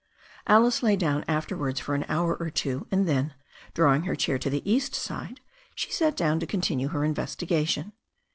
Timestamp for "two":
2.49-2.87